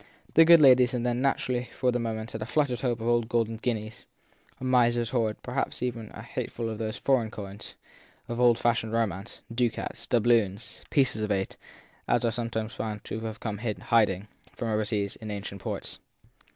[0.33, 3.57] The good ladies had naturally had for the moment a fluttered hope of old golden
[3.57, 4.05] guineas
[4.59, 7.75] a miser s hoard; perhaps even of a hat ful of those foreign coins
[8.27, 11.55] of old fashioned romance, ducats, doubloons, pieces of eight,
[12.07, 15.99] as are sometimes found to have come to hiding, from over seas, in ancient ports.